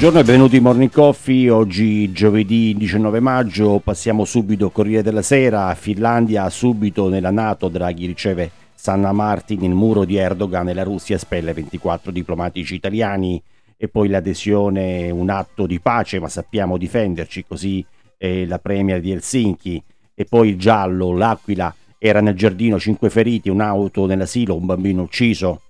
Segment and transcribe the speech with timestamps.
[0.00, 5.20] Buongiorno e benvenuti in Morning Coffee, oggi giovedì 19 maggio, passiamo subito al Corriere della
[5.20, 10.84] Sera, Finlandia subito nella Nato, Draghi riceve Sanna Martin, il muro di Erdogan e la
[10.84, 13.42] Russia espelle 24 diplomatici italiani.
[13.76, 17.84] E poi l'adesione, un atto di pace ma sappiamo difenderci, così
[18.16, 19.82] eh, la premier di Helsinki.
[20.14, 25.60] E poi il giallo, l'Aquila, era nel giardino, cinque feriti, un'auto nell'asilo, un bambino ucciso,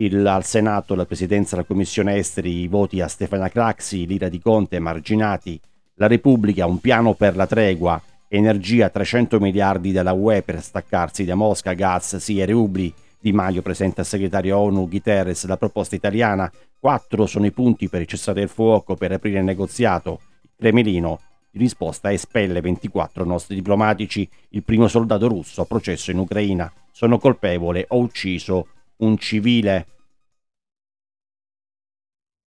[0.00, 4.40] il, al Senato la presidenza della Commissione Esteri, i voti a Stefania Craxi, l'ira di
[4.40, 5.60] Conte, marginati,
[5.94, 11.34] la Repubblica, un piano per la tregua, energia 300 miliardi dalla UE per staccarsi da
[11.34, 16.50] Mosca, gas, sì e rubli, Di Maio presenta al segretario ONU Guterres la proposta italiana,
[16.78, 21.20] quattro sono i punti per il cessate il fuoco per aprire il negoziato, il Cremlino
[21.52, 27.18] in risposta espelle 24 nostri diplomatici, il primo soldato russo a processo in Ucraina, sono
[27.18, 28.68] colpevole, ho ucciso
[29.00, 29.86] un civile.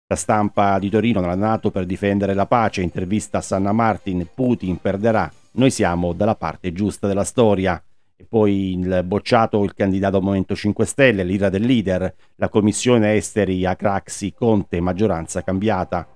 [0.08, 4.78] La stampa di Torino nella Nato per difendere la pace, intervista a Sanna Martin, Putin
[4.78, 7.84] perderà, noi siamo dalla parte giusta della storia.
[8.16, 13.66] E poi il bocciato il candidato Movimento 5 Stelle, l'ira del leader, la commissione esteri
[13.66, 16.08] a Craxi, Conte, maggioranza cambiata.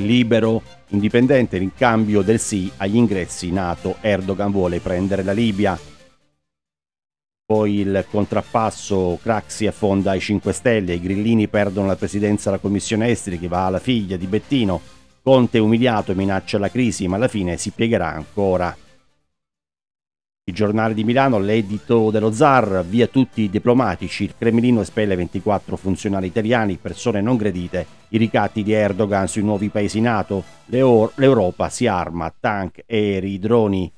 [0.00, 5.95] Libero, indipendente, in cambio del sì agli ingressi NATO, Erdogan vuole prendere la Libia.
[7.48, 13.06] Poi il contrappasso Craxi affonda i 5 Stelle, i grillini perdono la presidenza della commissione
[13.06, 14.80] esteri che va alla figlia di Bettino,
[15.22, 18.76] Conte umiliato minaccia la crisi ma alla fine si piegherà ancora.
[20.42, 25.76] Il giornale di Milano, l'edito dello zar, via tutti i diplomatici, il Cremlino espelle 24
[25.76, 31.86] funzionari italiani, persone non gradite, i ricatti di Erdogan sui nuovi paesi NATO, l'Europa si
[31.86, 33.92] arma, tank, aerei, droni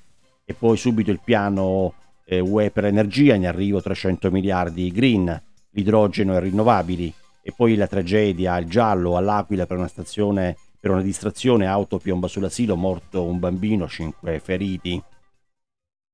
[0.45, 1.95] e poi subito il piano
[2.29, 7.13] eh, UE per l'energia, in arrivo 300 miliardi green, l'idrogeno e rinnovabili,
[7.43, 12.29] e poi la tragedia, il giallo all'Aquila per una stazione, per una distrazione, auto piomba
[12.29, 15.03] sull'asilo, morto un bambino, 5 feriti.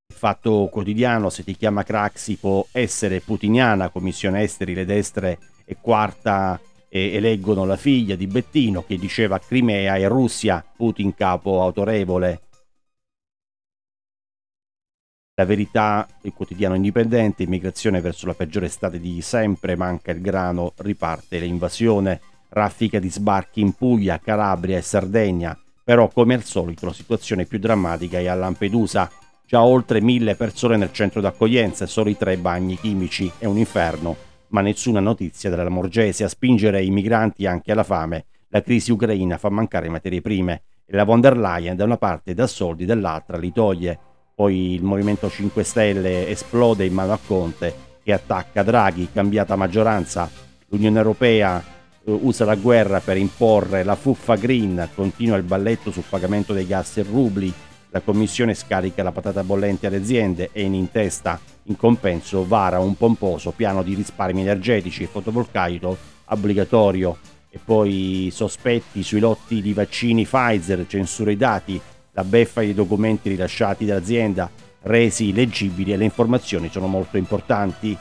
[0.06, 5.76] Il fatto quotidiano, se ti chiama Craxi, può essere putiniana, commissione esteri, le destre e
[5.80, 12.42] quarta eleggono la figlia di Bettino che diceva Crimea e Russia, Putin capo autorevole,
[15.36, 20.72] la verità, il quotidiano indipendente, immigrazione verso la peggiore estate di sempre, manca il grano,
[20.76, 26.92] riparte l'invasione, raffica di sbarchi in Puglia, Calabria e Sardegna, però come al solito la
[26.92, 29.10] situazione più drammatica è a Lampedusa,
[29.44, 33.58] già oltre mille persone nel centro d'accoglienza e solo i tre bagni chimici, è un
[33.58, 34.16] inferno,
[34.48, 36.22] ma nessuna notizia della Morgese.
[36.22, 38.26] A spingere i migranti anche alla fame.
[38.50, 40.62] La crisi ucraina fa mancare materie prime.
[40.86, 43.98] E la von der Leyen da una parte dà soldi, dall'altra li toglie
[44.34, 50.28] poi il Movimento 5 Stelle esplode in mano a Conte che attacca Draghi, cambiata maggioranza,
[50.68, 51.62] l'Unione Europea
[52.04, 56.66] eh, usa la guerra per imporre la fuffa green, continua il balletto sul pagamento dei
[56.66, 57.52] gas e rubli,
[57.90, 62.96] la Commissione scarica la patata bollente alle aziende e in intesta, in compenso, vara un
[62.96, 67.16] pomposo piano di risparmi energetici e fotovoltaico obbligatorio.
[67.48, 71.80] E poi sospetti sui lotti di vaccini Pfizer, censura i dati,
[72.14, 74.50] la beffa dei documenti rilasciati dall'azienda
[74.82, 77.96] resi leggibili e le informazioni sono molto importanti.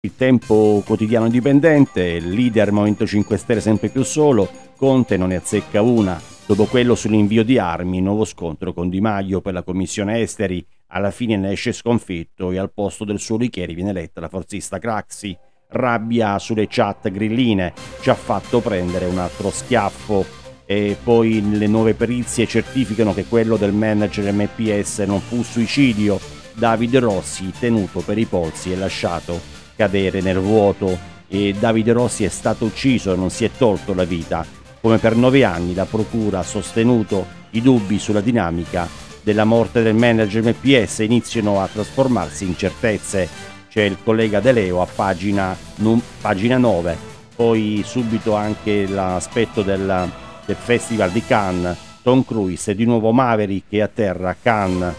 [0.00, 5.80] Il tempo quotidiano indipendente, leader Movimento 5 Stelle sempre più solo, Conte non ne azzecca
[5.80, 6.20] una.
[6.46, 11.10] Dopo quello sull'invio di armi, nuovo scontro con Di Maio per la commissione esteri, alla
[11.10, 15.34] fine ne esce sconfitto e al posto del suo Richieri viene eletta la forzista Craxi
[15.74, 20.42] rabbia sulle chat grilline, ci ha fatto prendere un altro schiaffo.
[20.66, 26.18] E poi le nuove perizie certificano che quello del manager MPS non fu suicidio.
[26.54, 29.40] Davide Rossi, tenuto per i polsi e lasciato
[29.76, 30.96] cadere nel vuoto.
[31.28, 34.46] E Davide Rossi è stato ucciso e non si è tolto la vita.
[34.80, 39.94] Come per nove anni la procura ha sostenuto i dubbi sulla dinamica della morte del
[39.94, 43.26] manager MPS iniziano a trasformarsi in certezze
[43.74, 46.96] c'è il collega De Leo a pagina, num, pagina 9,
[47.34, 50.12] poi subito anche l'aspetto del,
[50.46, 54.94] del Festival di Cannes, Tom Cruise di nuovo Maverick che atterra a Cannes.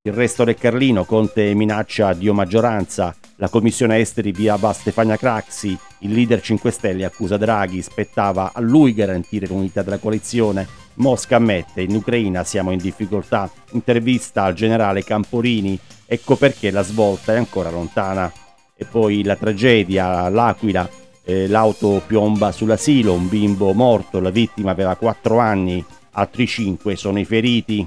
[0.00, 6.12] Il resto del Carlino, Conte minaccia Dio maggioranza, la commissione esteri via Stefania Craxi, il
[6.12, 10.68] leader 5 Stelle accusa Draghi, spettava a lui garantire l'unità della coalizione.
[10.94, 13.50] Mosca ammette, in Ucraina siamo in difficoltà.
[13.72, 15.78] Intervista al generale Camporini,
[16.12, 18.32] Ecco perché la svolta è ancora lontana.
[18.74, 20.90] E poi la tragedia, l'Aquila,
[21.22, 27.20] eh, l'auto piomba sull'asilo, un bimbo morto, la vittima aveva 4 anni, altri 5 sono
[27.20, 27.86] i feriti.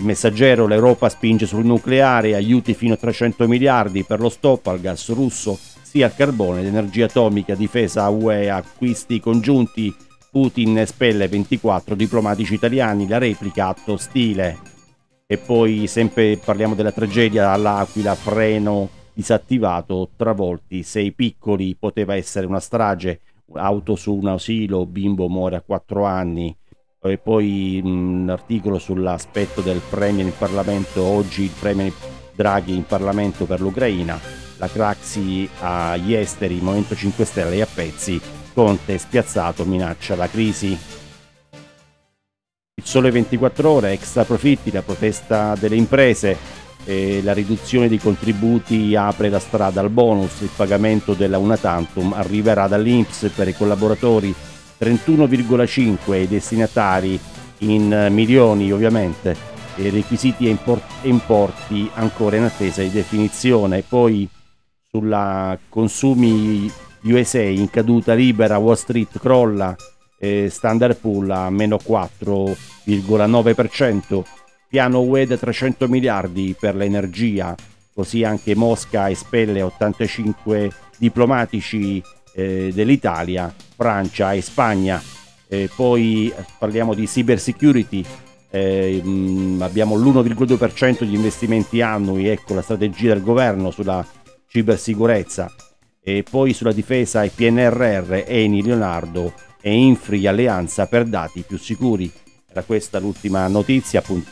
[0.00, 4.80] Il messaggero, l'Europa spinge sul nucleare, aiuti fino a 300 miliardi per lo stop al
[4.80, 9.94] gas russo, sia al carbone, l'energia atomica, difesa UE, acquisti congiunti,
[10.30, 14.56] Putin espelle 24 diplomatici italiani, la replica atto stile.
[15.26, 22.60] E poi sempre parliamo della tragedia all'Aquila, freno disattivato, travolti, sei piccoli, poteva essere una
[22.60, 23.20] strage,
[23.52, 26.56] auto su un asilo, bimbo muore a 4 anni,
[27.02, 31.90] e poi un articolo sull'aspetto del premio in Parlamento, oggi il premio
[32.34, 34.20] Draghi in Parlamento per l'Ucraina,
[34.58, 38.20] la Craxi agli esteri, Movimento 5 Stelle a pezzi,
[38.52, 40.78] Conte spiazzato minaccia la crisi.
[42.74, 46.36] Il sole 24 ore, extra profitti, la protesta delle imprese,
[46.84, 52.66] la riduzione dei contributi apre la strada al bonus, il pagamento della una tantum arriverà
[52.68, 54.34] dall'Inps per i collaboratori
[54.80, 57.20] 31,5 i destinatari
[57.58, 59.36] in milioni ovviamente,
[59.76, 60.56] requisiti e
[61.02, 64.26] importi ancora in attesa di definizione, poi
[64.88, 66.72] sulla consumi
[67.02, 69.74] USA in caduta libera, Wall Street crolla,
[70.18, 74.24] eh, Standard Pool a meno 4,9%,
[74.68, 77.54] piano UE da 300 miliardi per l'energia,
[77.92, 82.02] così anche Mosca espelle 85 diplomatici
[82.34, 85.02] eh, dell'Italia, Francia e Spagna.
[85.48, 88.04] Eh, poi parliamo di cyber security,
[88.50, 94.06] eh, mh, abbiamo l'1,2% di investimenti annui, ecco la strategia del governo sulla
[94.46, 95.50] cibersicurezza.
[96.02, 99.32] E poi sulla difesa e PNRR, Eni, Leonardo
[99.62, 102.12] e Infri Alleanza per dati più sicuri.
[102.50, 104.28] Era questa l'ultima notizia, appunto,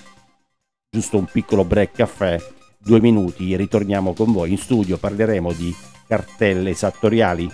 [0.90, 2.38] giusto un piccolo break caffè,
[2.76, 5.74] due minuti, ritorniamo con voi in studio, parleremo di
[6.06, 7.50] cartelle esattoriali.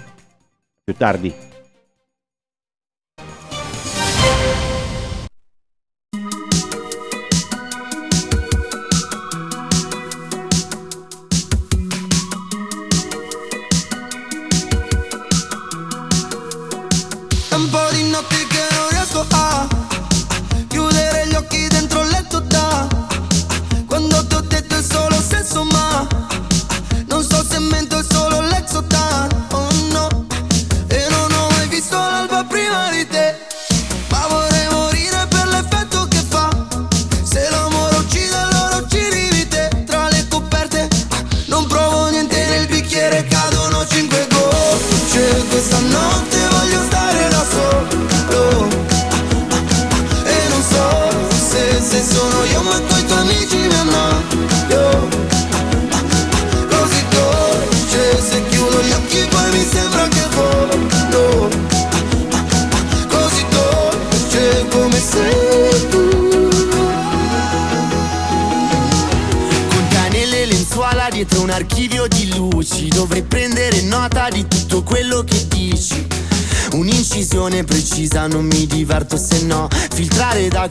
[0.83, 1.53] Più tardi.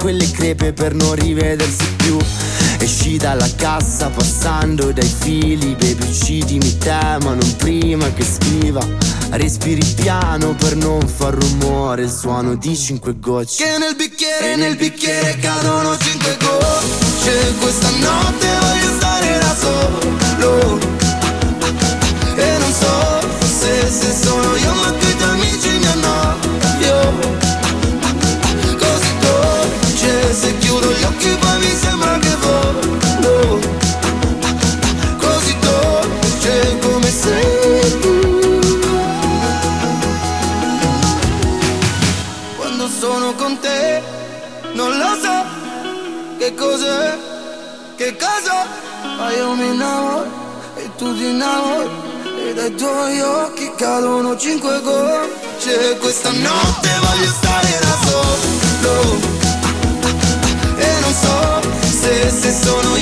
[0.03, 2.17] Quelle crepe per non rivedersi più.
[2.79, 8.85] Esci dalla cassa passando dai fili Baby uccidimi te ma non prima che scriva.
[9.31, 13.63] Respiri piano per non far rumore Il suono di cinque gocce.
[13.63, 17.53] Che nel bicchiere, nel bicchiere cadono cinque gocce.
[17.59, 21.02] Questa notte voglio stare da solo
[22.35, 23.27] E non so
[23.59, 27.33] se, se sono io ma che tuoi amici mi annoio
[30.33, 33.59] se chiudo gli occhi poi mi sembra che volo
[35.17, 38.59] Così dolce come sei tu.
[42.57, 44.01] Quando sono con te
[44.73, 45.45] non lo so
[46.39, 47.17] Che cos'è,
[47.95, 48.65] che cosa.
[49.17, 50.42] Ma io mi innamoro
[50.97, 51.89] tu ti innamori
[52.47, 55.97] E dai tuoi occhi cadono cinque gocce.
[55.99, 59.43] Questa notte voglio stare da solo
[61.13, 61.61] so
[62.01, 62.92] se, se sono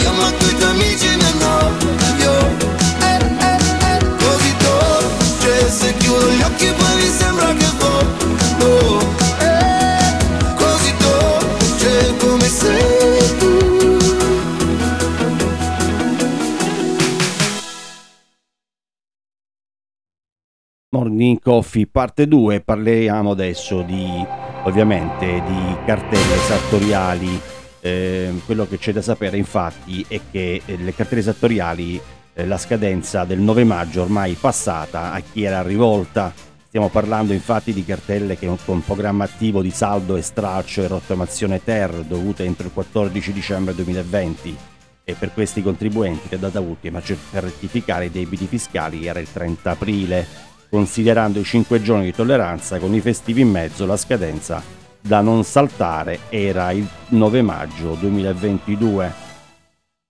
[21.21, 24.25] Morning Coffee parte 2 parliamo adesso di
[24.63, 27.39] ovviamente di cartelle sartoriali.
[27.79, 32.01] Eh, quello che c'è da sapere infatti è che eh, le cartelle esattoriali,
[32.33, 36.33] eh, la scadenza del 9 maggio ormai passata, a chi era rivolta.
[36.67, 41.63] Stiamo parlando infatti di cartelle che con programma attivo di saldo e straccio e rottamazione
[41.63, 44.57] ter dovute entro il 14 dicembre 2020
[45.03, 49.71] e per questi contribuenti la data ultima per rettificare i debiti fiscali era il 30
[49.71, 50.27] aprile,
[50.71, 54.63] considerando i 5 giorni di tolleranza con i festivi in mezzo la scadenza
[55.01, 59.29] da non saltare era il 9 maggio 2022.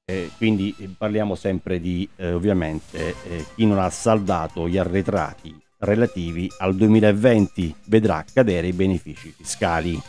[0.06, 6.48] Eh, quindi parliamo sempre di eh, ovviamente eh, chi non ha saldato gli arretrati relativi
[6.60, 10.00] al 2020 vedrà cadere i benefici fiscali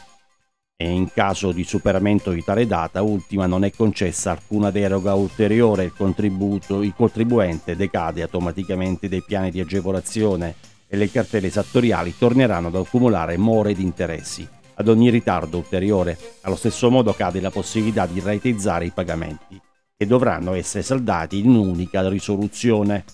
[0.82, 5.84] e in caso di superamento di tale data ultima non è concessa alcuna deroga ulteriore,
[5.84, 10.56] il, il contribuente decade automaticamente dai piani di agevolazione
[10.88, 16.18] e le cartelle esattoriali torneranno ad accumulare more di interessi ad ogni ritardo ulteriore.
[16.40, 19.60] Allo stesso modo cade la possibilità di rateizzare i pagamenti,
[19.96, 23.04] che dovranno essere saldati in un'unica risoluzione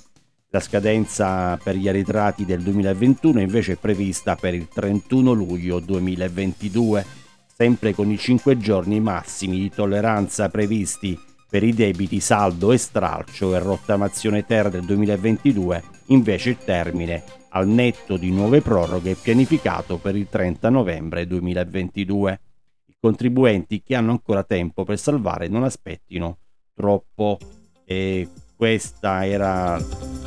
[0.50, 7.26] la scadenza per gli arretrati del 2021 invece è prevista per il 31 luglio 2022,
[7.60, 11.18] sempre con i 5 giorni massimi di tolleranza previsti
[11.50, 17.66] per i debiti saldo e stralcio e rottamazione ter del 2022, invece il termine al
[17.66, 22.40] netto di nuove proroghe è pianificato per il 30 novembre 2022.
[22.86, 26.38] I contribuenti che hanno ancora tempo per salvare non aspettino
[26.72, 27.38] troppo
[27.84, 29.82] e questa era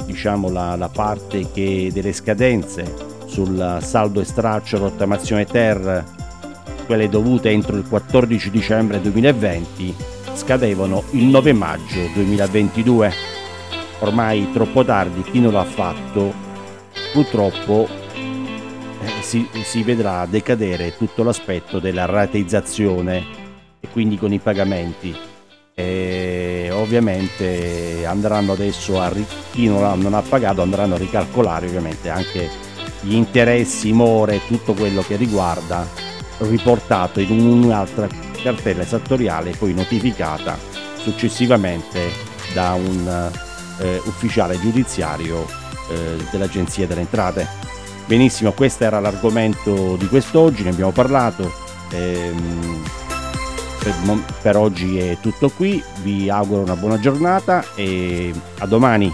[0.06, 2.94] diciamo la, la parte che delle scadenze
[3.28, 6.20] sul saldo e straccio rottamazione ter
[6.86, 9.96] quelle dovute entro il 14 dicembre 2020
[10.34, 13.12] scadevano il 9 maggio 2022
[14.00, 16.34] ormai troppo tardi chi non l'ha fatto
[17.14, 17.88] purtroppo
[19.02, 23.42] eh, si, si vedrà decadere tutto l'aspetto della rateizzazione
[23.80, 25.16] e quindi con i pagamenti.
[25.74, 29.12] E ovviamente andranno adesso a
[29.52, 32.50] chi non ha, non ha pagato andranno a ricalcolare ovviamente anche
[33.00, 35.88] gli interessi, more, tutto quello che riguarda
[36.48, 38.08] riportato in un'altra
[38.42, 40.58] cartella esattoriale poi notificata
[40.98, 42.10] successivamente
[42.54, 43.32] da un
[43.80, 45.46] eh, ufficiale giudiziario
[45.90, 47.48] eh, dell'Agenzia delle Entrate.
[48.06, 51.52] Benissimo, questo era l'argomento di quest'oggi, ne abbiamo parlato.
[51.92, 52.84] Ehm,
[53.80, 53.94] per,
[54.42, 59.12] per oggi è tutto qui, vi auguro una buona giornata e a domani.